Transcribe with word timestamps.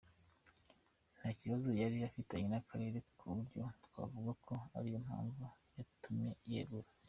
Nta 1.15 1.27
bibazo 1.41 1.69
yari 1.81 1.95
afitanye 2.09 2.47
n’akarere 2.49 2.97
ku 3.17 3.23
buryo 3.35 3.61
twavuga 3.85 4.31
ko 4.45 4.53
ariyo 4.77 4.99
mpamvu 5.05 5.43
yatumye 5.77 6.31
yegura. 6.51 6.89